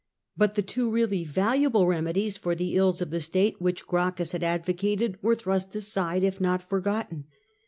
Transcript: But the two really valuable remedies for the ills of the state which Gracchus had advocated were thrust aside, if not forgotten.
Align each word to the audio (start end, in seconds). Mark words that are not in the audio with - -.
But 0.35 0.55
the 0.55 0.63
two 0.63 0.89
really 0.89 1.23
valuable 1.25 1.85
remedies 1.85 2.35
for 2.35 2.55
the 2.55 2.73
ills 2.75 3.03
of 3.03 3.11
the 3.11 3.21
state 3.21 3.61
which 3.61 3.85
Gracchus 3.85 4.31
had 4.31 4.41
advocated 4.41 5.21
were 5.21 5.35
thrust 5.35 5.75
aside, 5.75 6.23
if 6.23 6.41
not 6.41 6.67
forgotten. 6.67 7.25